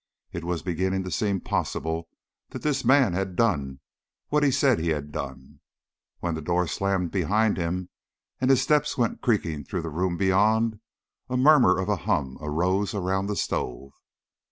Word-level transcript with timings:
It 0.31 0.43
was 0.43 0.63
beginning 0.63 1.03
to 1.03 1.11
seem 1.11 1.41
possible 1.41 2.09
that 2.49 2.63
this 2.63 2.83
man 2.83 3.13
had 3.13 3.35
done 3.35 3.81
what 4.29 4.41
he 4.41 4.49
said 4.49 4.79
he 4.79 4.89
had 4.89 5.11
done. 5.11 5.59
When 6.21 6.33
the 6.33 6.41
door 6.41 6.65
slammed 6.65 7.11
behind 7.11 7.55
him 7.57 7.89
and 8.39 8.49
his 8.49 8.63
steps 8.63 8.97
went 8.97 9.21
creaking 9.21 9.65
through 9.65 9.83
the 9.83 9.89
room 9.91 10.17
beyond, 10.17 10.79
a 11.29 11.37
mutter 11.37 11.77
of 11.77 11.87
a 11.87 11.97
hum 11.97 12.39
arose 12.41 12.95
around 12.95 13.27
the 13.27 13.35
stove. 13.35 13.91